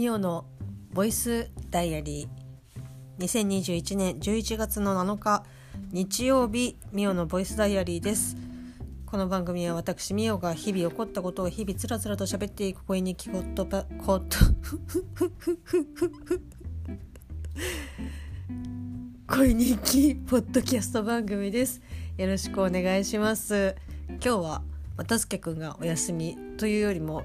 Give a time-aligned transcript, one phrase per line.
[0.00, 0.46] ミオの
[0.94, 3.22] ボイスダイアリー。
[3.22, 5.44] 2021年11月の7日
[5.92, 8.34] 日曜日ミオのボイスダイアリーです。
[9.04, 14.38] この番組は私ミオが日々起こったことを日々つらつらと喋っていく声に聞こっばこと
[19.28, 21.82] 恋日記ポッドキャスト番組です。
[22.16, 23.76] よろしくお願いします。
[24.08, 24.62] 今日は
[24.96, 27.22] 又助くんがお休みというよりも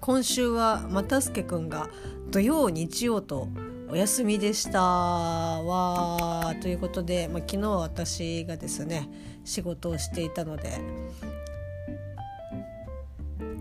[0.00, 1.88] 今週は又助くんが
[2.30, 3.48] 土曜日曜と
[3.88, 9.08] お休みでしたわということで、まあ、昨日私がですね
[9.44, 10.80] 仕事をしていたので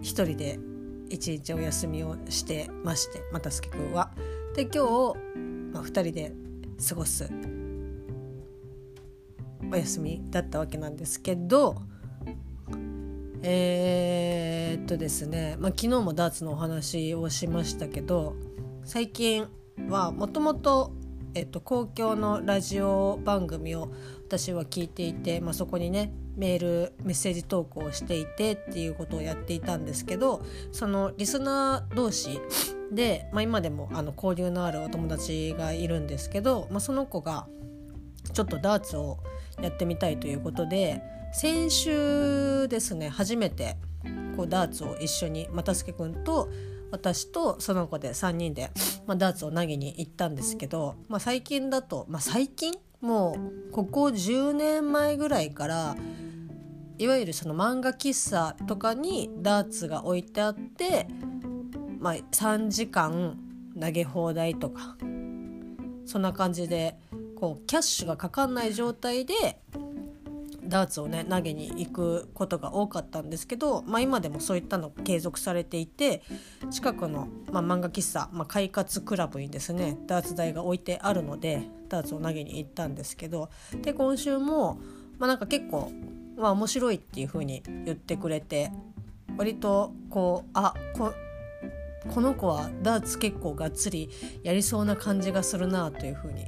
[0.02, 0.60] 一人で
[1.10, 4.12] 一日お休みをしてまして又助くんは。
[4.56, 4.80] で今日、
[5.74, 6.34] まあ、2人で
[6.88, 7.30] 過ごす
[9.72, 11.82] お休みだったわけなんですけど
[13.48, 18.36] えー、っとですね、まあ、昨日もダーツのお話をしましたけど
[18.84, 19.48] 最近
[19.88, 20.92] はもともと
[21.64, 23.92] 公共のラジオ番組を
[24.26, 32.42] 私は聞いていて、まあ、そこにねメールメッセージ投稿をしていてっていうことをやっていたんですけどそのリスナー同士
[32.92, 37.48] で、まあ、今でもあの交流のあるお友達がいるんですけど、まあ、その子が
[38.34, 39.20] ちょっとダーツを
[39.62, 41.04] やってみたいということで
[41.38, 43.76] 先週ですね初めて
[44.38, 46.50] こうダーツを一緒に又助君と
[46.92, 48.72] 私とその子で3人で、
[49.06, 52.74] まあ、ダーツを投げに行ったんですけど、まあ、最近だと、まあ、最近？
[53.02, 53.36] も
[53.68, 55.98] うここ10年前ぐらいから
[56.98, 61.06] いわゆるその漫画喫茶とかにダーツが置いてあって、
[62.00, 63.38] まあ、3時間
[63.78, 64.96] 投げ放題とか
[66.06, 66.98] そんな感じで
[67.36, 69.60] こうキャッシュがかかんない状態で
[70.68, 76.22] ダーツをね投げに行くことが多かったんですけど、まあ、今でもそういったの継続されていて
[76.72, 83.50] 近くの、まあ、漫画喫茶、まあ、快活クラブにですねダーツ台が置いてあるのでダーツを投げに行ったんですけど
[83.82, 84.80] で今週も、
[85.18, 85.92] まあ、なんか結構、
[86.38, 88.72] まあ、面白いっていう風に言ってくれて
[89.38, 91.14] 割とこうあこ
[92.14, 94.10] この子はダーツ結構がっつり
[94.44, 96.46] やりそうな感じがするなという風に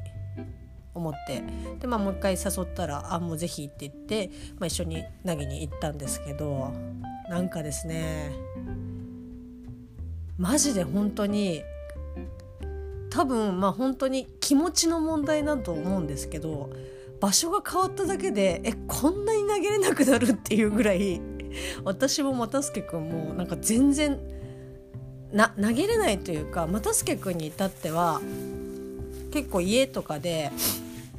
[0.98, 1.44] 思って。
[1.80, 6.72] で、まあ、もう一回誘ったら「あもうぜひ」って言って、まあ、一緒に投げに行ったんですけど
[7.30, 8.32] なんかですね
[10.38, 11.64] マジで本当に
[13.10, 16.70] 多分まあ本当に気持ちの問題だと思うんですけど
[17.20, 21.22] 場所が変わっただけでえこんなに投げれなくなるっていうぐらい
[21.84, 24.20] 私も又助君もなんか全然
[25.32, 28.22] な投げれないというか又助君に至っては
[29.32, 30.52] 結構家とかで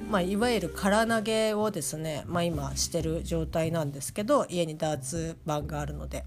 [0.09, 6.25] まあ、いわゆる空投げをですね、まあ、今してる状態なんですけど家にダーツ盤があるので。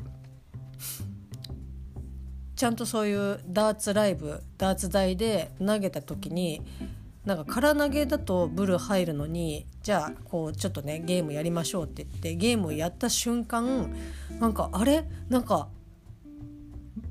[2.55, 6.61] ちゃんとそういうダーツライブダーツ台で投げた時に
[7.25, 13.91] なんか空投げだとブル入るのにじゃあこうちょっとねゲームやりましょうって言ってゲームをやった瞬間
[14.39, 15.05] なんかあれ？
[15.27, 15.69] なんか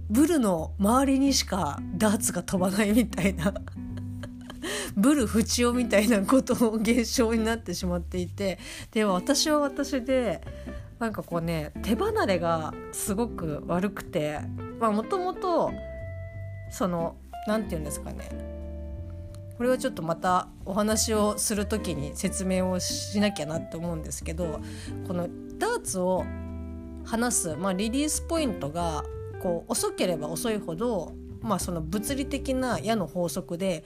[0.09, 3.53] ブルの周りにしかダーツが飛ばないみたいな。
[4.97, 8.59] ブル不チオみたいなことを現象になってしまっていて
[8.93, 10.41] でも私は私で
[10.99, 14.41] なんかこうね手離れがすごく悪くて
[14.79, 15.73] まあもともと
[16.71, 17.17] その
[17.47, 18.51] 何て言うんですかね。
[19.57, 24.59] これはちょっとまたお話をする時に説明をしなきゃなって思うんですけど
[25.07, 25.29] この
[25.59, 26.25] ダーツを
[27.05, 29.05] 離す、まあ、リリースポイントが
[29.43, 31.13] こう遅ければ遅いほど、
[31.43, 33.85] まあ、その物理的な矢の法則で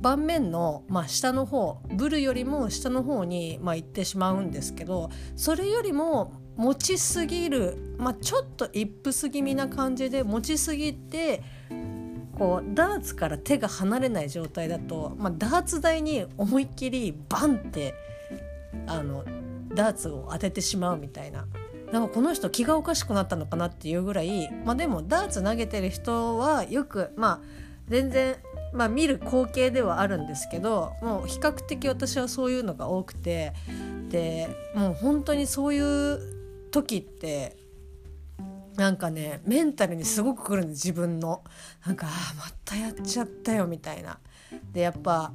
[0.00, 11.42] 盤面の、まあ、下の方ブルよりも下の方に、まあ、行ってしまうんですけどそれよりも持ちすぎる、まあ、ちょっとイップス気味な感じで持ちすぎて
[12.36, 17.94] こうダーツから手が離れない状態だと、まあ、ダーツ台に思いっきりバンって
[18.86, 19.24] あの
[19.74, 21.46] ダーツを当ててしまうみたいな。
[21.92, 27.40] なんかこの人気がおかしくなったのかなっていうぐらい、まあ、でもダーツ投げてる人はよくまあ
[27.88, 28.36] 全然
[28.72, 33.52] まあ、見る光景ではあるんですけどもう比較的私はそういうのが多くて
[34.10, 36.20] でもう本当にそういう
[36.70, 37.56] 時って
[38.76, 41.42] なんかねメンタルにすごくくるんで自分の
[41.84, 44.18] なんかあまたやっちゃったよみたいな。
[44.72, 45.32] でやっぱ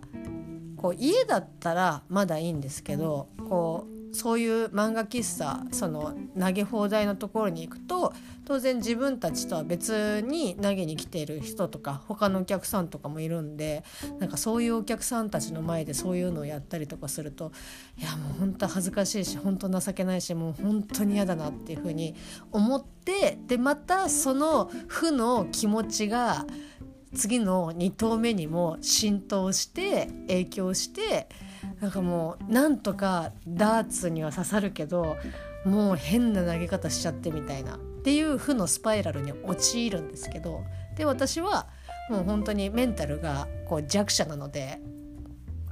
[0.77, 8.13] こう家だったらまだいいんですけどこうそういう漫画喫茶その投げ放題のところに行くと
[8.45, 13.83] 当然自分たちとは別に投げに来ている人とか他のお客さんとかもいるんで
[14.19, 17.51] なんかそういうお客さんたちの前でそういうのをやったりとかすると
[17.97, 22.15] いやもう本当恥ずかしいし本当情けないしもう本当に嫌だなっていうふうに
[22.51, 26.45] 思ってでまたその負の気持ちが
[27.15, 31.27] 次の2投目にも浸透して影響して
[31.79, 35.17] なんかもうなんとかダーツには刺さるけど
[35.65, 37.75] もう変な投げ方しちゃってみたいな。
[37.75, 40.63] っていう負のスパイラルに陥るんですけど。
[40.95, 41.67] で私は
[42.09, 44.79] もう本当にメンタルがこう弱者なので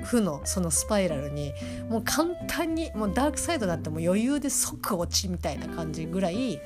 [0.03, 1.53] 負のそのスパイラルに
[1.89, 6.59] もう簡単にもうダークサイドだってもう余裕で即落ちみたいな感じぐらい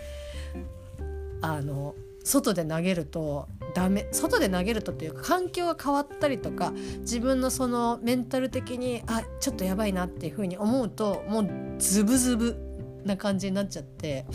[1.41, 1.93] あの
[2.27, 4.07] 外で投げるとダメ。
[4.11, 12.57] 外で投げるとというか環境が変わったりとか自分のそのメンタル的にあちょっとやばいなっていうふうに思うともうズブズブ
[13.05, 14.25] な感じになっちゃって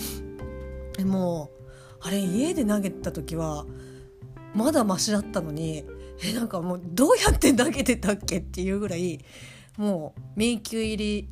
[1.04, 1.64] もう
[2.00, 3.66] あれ家で投げた時は
[4.54, 5.84] まだマシだったのに
[6.24, 9.24] えなんかもうどうやって投げてたっけっていうぐらい
[9.76, 11.28] もう迷宮入り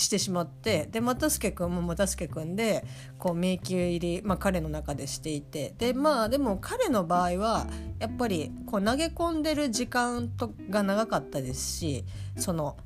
[0.00, 2.84] してしまってで又助君も又助君で
[3.18, 7.66] こう迷宮入り、まあ、彼の中でしていてでまあでも彼の場合は
[7.98, 12.04] やっぱりこう投げ込んでる時間とが長かったですし
[12.36, 12.76] その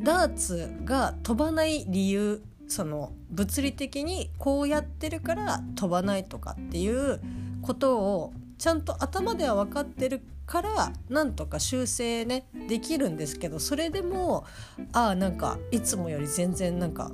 [0.00, 7.20] ダーツが飛ばない理由その物理的にこうやってるから飛ばないとかっていう
[7.62, 14.44] ことをちゃんと頭では分かってるからなんとか修正ねできるんですけどそれでも
[14.92, 17.12] ああなんかいつもより全然なんか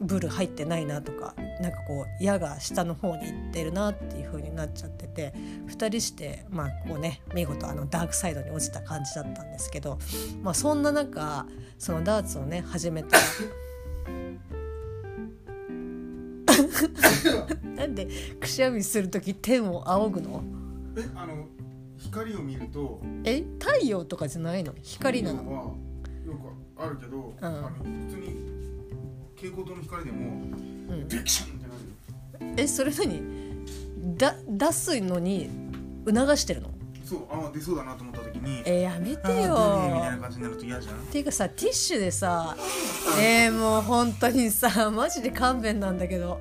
[0.00, 5.32] ブル入ってないなとかなんかこう矢が下の方に行ってるなっていう風になっちゃってて
[5.68, 10.00] 2人してまあこうね見事あのダークサイドに落ちた感じだったんですけど、
[10.42, 11.46] まあ、そんな中
[11.78, 13.16] そのダーツをね始めた。
[17.76, 18.08] なんで
[18.40, 20.61] くしゃみする時天を仰ぐの？
[20.96, 21.46] えあの
[21.96, 24.74] 光を見るとえ太陽とかじゃないの？
[24.82, 25.52] 光なの？
[25.52, 26.34] はよ
[26.76, 28.36] くあるけど、あの普通に
[29.36, 31.08] 蛍光灯の光でも、うん。
[31.08, 31.74] デクションってな
[32.44, 32.54] るよ。
[32.56, 33.22] えそれ何？
[34.16, 35.48] だ出すのに
[36.06, 36.70] 促してるの？
[37.04, 39.82] そうあ出そうだなと思った時にえやめてよ。
[39.84, 40.94] みたいな感じになると嫌じゃん。
[40.94, 42.56] っていうかさティッシュでさ
[43.20, 46.40] えー、もう本当にさマジで勘弁なんだけど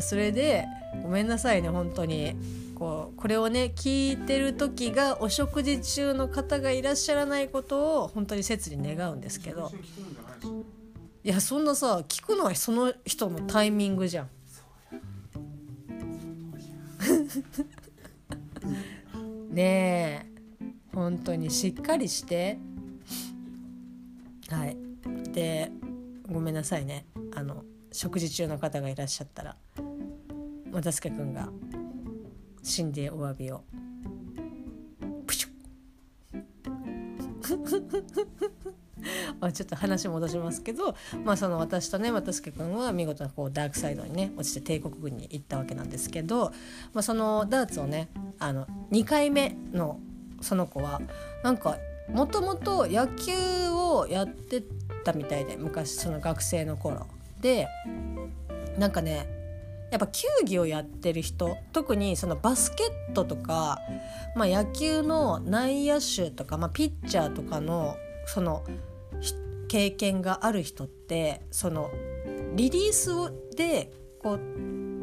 [0.00, 0.66] それで
[1.02, 2.36] ごめんなさいね本当に。
[2.82, 9.70] こうこれをね聞いてる時がお食事中の方がいらっしゃらないことを本当に切に願うんですけど。
[11.24, 14.28] いやそんなさ聞くのはその人のタイミングじゃん。
[19.54, 20.32] ねえ
[20.92, 22.58] 本当にしっかりして。
[24.48, 24.76] はい。
[25.32, 25.70] で
[26.28, 27.06] ごめんなさいね。
[27.36, 27.62] あの
[27.92, 29.56] 食事中の方がいらっしゃったら
[30.70, 31.48] 又助君が
[32.62, 33.62] 死んでお詫びを。
[35.26, 35.50] プシュ
[39.40, 40.94] ま あちょっと話戻しますけど、
[41.24, 46.52] まあ、その私とね又助君は見事なこうダークサイドにね落ちて帝国軍に行ったわけなんですけど、
[46.92, 48.08] まあ、そのダーツをね
[48.38, 49.98] あの2回目の
[50.40, 51.00] その子は
[51.42, 51.78] なんか
[52.08, 54.62] もともと野球をやって
[55.04, 57.06] たみたいで昔その学生の頃。
[57.42, 57.68] で
[58.78, 59.28] なんかね
[59.90, 63.78] やっぱ球技をやってる人特にそのバスケットとか、
[64.34, 68.64] まあ、野球の内野手とか、まあ、ピッチャーとかのその
[69.68, 71.90] 経験がある人ってその
[72.54, 73.10] リリース
[73.54, 73.90] で
[74.22, 74.40] こう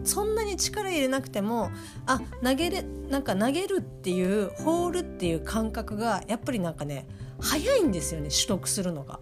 [0.07, 1.69] そんなに力入れなくても
[2.07, 7.07] あ投げれなんか投げるっていうホールっていう感覚がやっぱりなんかね
[7.39, 9.19] 早いんですよね取得するのが。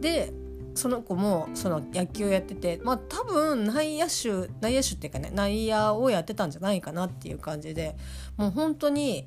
[0.00, 0.32] で
[0.76, 7.96] その子もその野球をやっててまあ多分内野手内野手っていうかね内野をやってたんじゃないかなっていう感じで
[8.36, 9.24] もう本当に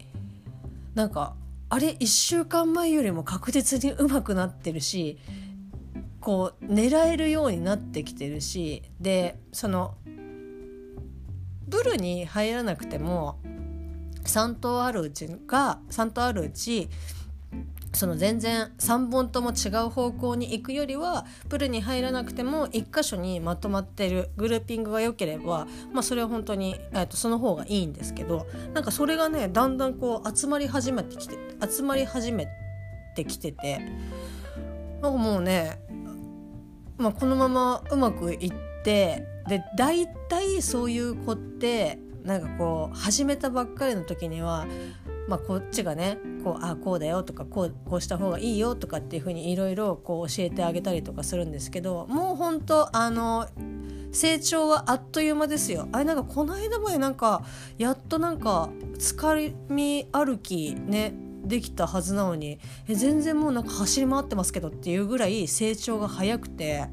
[0.95, 1.35] なんか
[1.69, 5.19] あれ1週間前よりも確実に上手くなってるし
[6.19, 9.95] こう狙えるようになってきてるしでその
[11.67, 13.39] ブルに入らなくても
[14.23, 16.89] 3頭あるうちが3頭あるうち
[17.99, 31.35] その全然3本とも違う方向に行くよりはプルに入らなくても1箇所にまとまってるグルーピングが良ければ、まあ、それは本当に、えー、とその方がいいんですけどなんかそれがねだんだんこう集まり始めてきて
[31.69, 32.47] 集まり始め
[33.17, 33.79] てきてて
[35.01, 35.81] なんかもうね、
[36.97, 38.53] まあ、このままうまくいっ
[38.85, 44.67] てで大体そういう子ってなんかこう始めたばっかりの時には
[45.29, 53.47] まあ、こっちがねこうあこうだよとかこうこうした方がいいよとかっていうふうにいろいろ教えてあげたりとかするんですけどもう本当あの
[54.11, 55.87] 成長はあっという間ですよ。
[55.91, 57.43] あれなんかこの間までなんか
[57.77, 61.13] やっとなんか疲み歩きね
[61.45, 66.87] できたはずなのにえ全然もうなんか走り回ってますけどっていうぐらい成長が早くて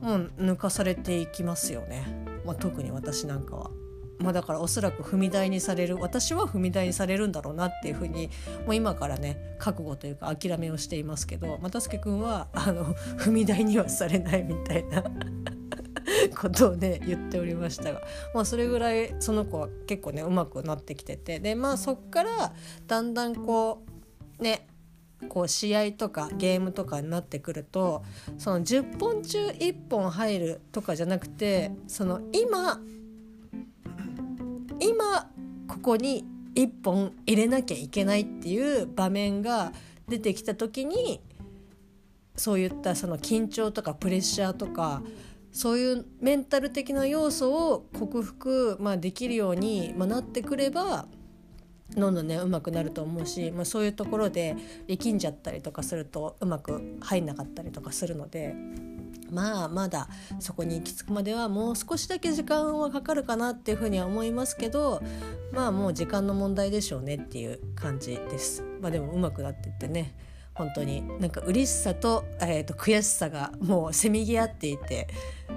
[0.00, 2.06] もう抜かされていきますよね、
[2.46, 3.70] まあ、特に私なんかは。
[4.18, 8.30] まあ、だからおそらく踏み台にされる私は踏み台にされるんだろうなっていうふうに
[8.64, 15.04] もう今からね覚悟というか諦めをしていますけど又助君はあの 踏み台にはされないみたいな
[16.38, 18.00] ことをね言っておりましたが、
[18.34, 22.52] まあ、それぐらいその子は結構ねうまくなってきててでまあそっから
[22.86, 23.82] だんだんこ
[24.38, 24.66] うね
[25.28, 28.04] こう試合とかゲームとかになってくると
[28.38, 32.80] その10本中1本入るとかじゃなくてその今今
[35.86, 36.24] ここに
[36.56, 39.72] 1本入れなきゃいけないっていう場面が
[40.08, 41.20] 出てきた時に
[42.34, 45.00] そういったその緊張とかプレッシャーとか
[45.52, 51.06] そういうメンタル的な要素を克服、まあ、できるように、まあ、なってくれば
[51.96, 54.56] どんどんね上手くなると思うし、まあ、そういうところで
[54.88, 58.56] 力んじゃったりとかするとうまく入んなかったりとかするので。
[59.30, 60.08] まあまだ
[60.40, 65.02] そこに行き着くまではもう少しだけ時間はかかるかなっていうふうには思いますけど
[65.52, 68.62] まあもう時間の問題でしょうねっていう感じです。
[68.80, 70.14] まあ、でも上手くなってってね
[70.56, 75.06] 本当になんか嬉しさと,、えー、と悔しさがもうせめぎ合っていて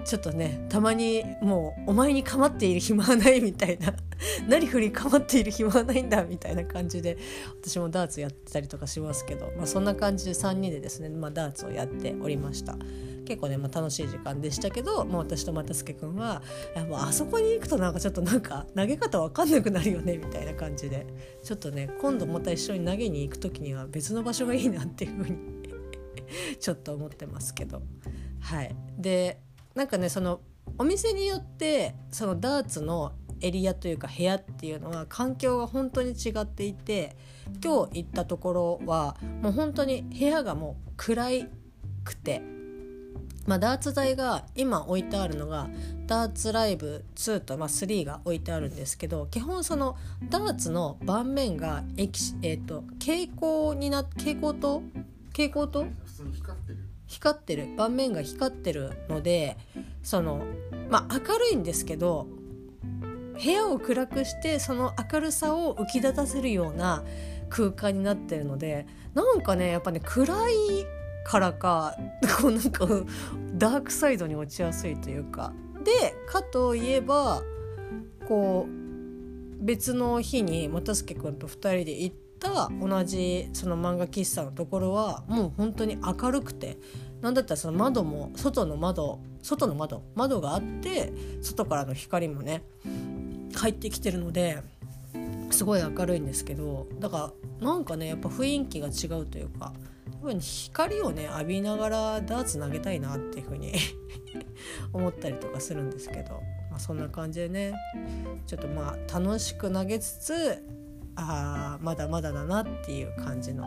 [0.04, 3.94] ちょっとねたまにもうお前に構っている暇はないみたいな
[4.48, 7.18] 何振り構っている暇はないんだみたいな感じで
[7.62, 12.76] 私もダーツやってたりとかしますけど、まあ、そんな感じで3人でですね、まあ、ダーツをやっておりました。
[13.30, 16.42] 結構ね、まあ、楽しい時間でしたけど、まあ、私と又助君は
[16.76, 21.06] やもうあそこに行くとなんかちょっとなんか投げ方分かんなくなるよねみたいな感じで。
[21.44, 25.38] ちょっとね今度また一緒に投げに行く時には別の場所がいいなっていうふうに
[26.60, 27.84] ちょっと思ってますけど。
[28.40, 28.76] はい。
[28.98, 29.40] で
[29.76, 30.42] なんかねその
[30.80, 37.16] お店によってそのダーツのエリアというか部屋っていうのは環境が本当に違っていて
[37.64, 41.30] 今日行ったところはもう本当に部屋がもう暗
[42.04, 42.42] くて
[43.50, 45.72] まあ、ダーツ台が今置いてあるのが
[46.06, 49.98] ダーツライブ2と、まあ、3が置いてあるんですけど基本その
[50.30, 54.84] ダーツの盤面がえーと、蛍光にな蛍光灯？
[55.30, 55.88] 蛍光灯？
[57.08, 57.70] 光ってる。
[57.76, 59.58] 盤面が光ってるので
[60.04, 60.44] その
[60.92, 62.28] まあ明るいんですけど
[63.34, 67.04] 部屋を暗くしてその明るさを浮き立たせるような
[67.50, 71.96] 空間になってるのでなんかねやっぱね暗いからか
[72.42, 72.88] こうなんか
[73.54, 75.54] ダークサイドに落ちやすいというか。
[75.84, 77.42] でかといえば
[78.28, 86.78] こう別の日に又助君と2人で行った同じその漫画喫茶のところはもう本当に明るくて。
[87.22, 91.12] なんだったらその窓も外の窓外の窓窓があって
[91.42, 92.64] 外からの光もね
[93.54, 94.64] 入ってきてるので
[95.52, 96.88] すごい明るいんですけど。
[97.00, 99.74] だからなんかねやっぱ雰囲気が違うというか。
[100.22, 103.74] 分光をね浴びながらダーツ投げたいなっていう風に
[104.94, 107.74] 思ったりとかするんですけど、まあ、そんな感じでね
[108.46, 110.64] ちょっとまあ楽しく投げつつ
[111.16, 113.66] あまだまだだなっていう感じの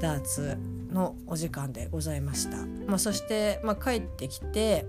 [0.00, 0.56] ダーツ
[0.90, 2.56] のお時間でございました。
[2.86, 4.86] まあ、そして、まあ、帰ってきて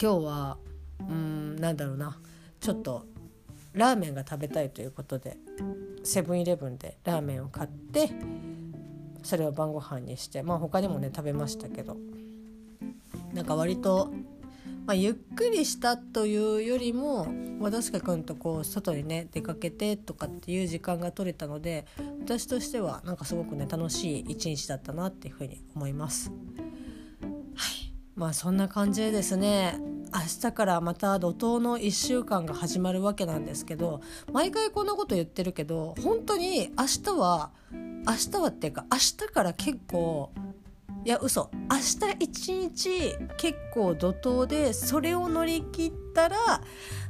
[0.00, 0.58] 今日は
[1.00, 2.18] うんなんだろうな
[2.60, 3.06] ちょっと
[3.72, 5.36] ラーメンが食べたいということで
[6.04, 8.10] セブンイレブンでラーメンを買って
[9.26, 11.96] それを晩ご飯にしてまあ他にもね食べましたけど。
[13.36, 14.10] なんか割と、
[14.86, 17.28] まあ、ゆっくりしたというよりも
[17.60, 21.84] 和助君とこう外にね出かけてとかっていう時間が取れたので
[22.20, 26.30] 私としてはなんかすごくね楽しい一日だったなっていうふうに思います。
[26.30, 27.92] はい。
[28.14, 29.78] まあそんな感じでですね
[30.14, 34.00] 明日からまた怒涛の1週間が始まるわけなんですけど
[34.32, 37.50] 毎回こんなこと言ってるけど本当に明日は
[38.06, 40.30] 明日はっていうか明日から結構
[41.04, 41.50] いや嘘。
[41.70, 46.36] 明日一日結構怒涛でそれを乗り切ったら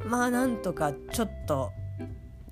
[0.05, 1.73] まあなんとかちょっと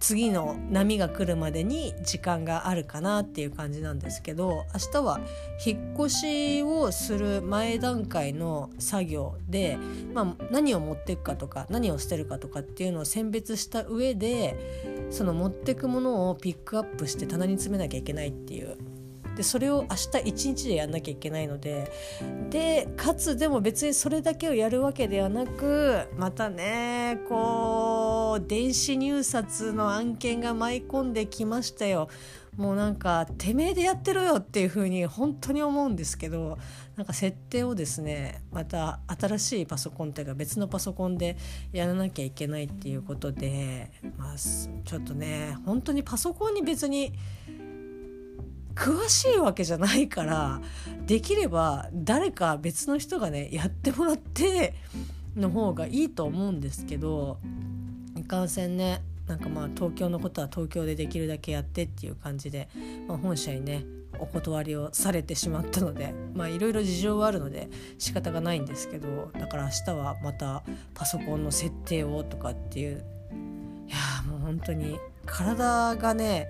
[0.06, 5.20] 次の波が来るまでに時間があるかなっていう感じなんですけど明日は
[5.64, 9.78] 引っ越しをする前段階の作業で、
[10.12, 18.76] まあ、何を持っていくかとか何を捨てるかとかっていうのを選別した上でその持ってくものをピックアップして棚に詰めなきゃいけないっていう
[19.36, 21.90] でそれを明日一日でやんなきゃいけないので
[22.50, 32.08] でかつでも別にそれだけをやるわけではなくまたねこう電子入札の案件が舞い込んできましたよ。
[32.56, 36.56] もうなんかてめえでやってろよっていう風に本当に思うんですけど
[36.96, 41.36] なんか設定をですねまた新しいパソコンというか別のパソコンで
[41.72, 47.12] やらなきゃいけないっていうことで、まあ、ちょっとね本当にパソコンに別に
[48.74, 50.60] 詳しいわけじゃないから
[51.06, 54.74] できれば誰か別の人がねやってもらって
[55.36, 57.38] の方がいいと思うんですけど
[58.16, 62.68] いかんせんねなんかまあ東京のことは東京でできるだけやってっていう感じで、
[63.08, 63.84] まあ、本社にね
[64.18, 70.62] お断りをされてしまったのでまあいろいろ事情はあるので仕方がないんですけどだから明日はまた
[70.94, 73.04] パソコンの設定をとかっていう。
[73.86, 73.96] いや
[74.30, 76.48] もう本当に体がね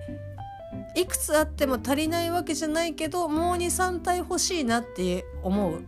[0.95, 5.83] いくつあっても足りないわけじゃないけどもう23体欲しいなって思う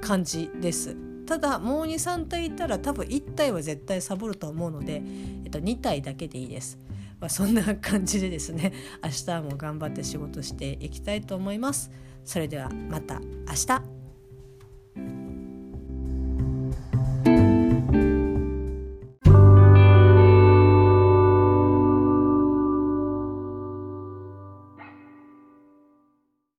[0.00, 0.96] 感じです。
[1.26, 5.02] ただもう23体いたら多分1体は絶対サボると思うので、
[5.44, 6.78] えっと、2体だけでいいです。
[7.20, 11.90] まあ、そんな感じでですね明日も頑張って仕事していきたいと思います。
[12.24, 14.01] それではまた明日。